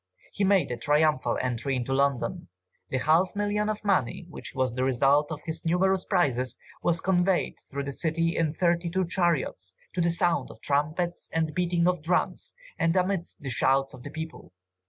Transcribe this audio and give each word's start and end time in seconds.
He 0.31 0.43
made 0.43 0.71
a 0.71 0.77
triumphal 0.77 1.37
entry 1.41 1.75
into 1.75 1.93
London. 1.93 2.47
The 2.89 2.97
half 2.97 3.35
million 3.35 3.69
of 3.69 3.85
money, 3.85 4.25
which 4.31 4.53
was 4.55 4.73
the 4.73 4.83
result 4.83 5.31
of 5.31 5.41
his 5.45 5.63
numerous 5.63 6.05
prizes, 6.05 6.57
was 6.81 6.99
conveyed 6.99 7.57
through 7.69 7.83
the 7.83 7.91
city 7.91 8.35
in 8.35 8.51
thirty 8.51 8.89
two 8.89 9.05
chariots, 9.05 9.75
to 9.93 10.01
the 10.01 10.09
sound 10.09 10.49
of 10.49 10.59
trumpets 10.59 11.29
and 11.31 11.53
beating 11.53 11.87
of 11.87 12.01
drums 12.01 12.55
and 12.79 12.95
amidst 12.95 13.41
the 13.43 13.49
shouts 13.51 13.93
of 13.93 14.01
the 14.01 14.09
people. 14.09 14.53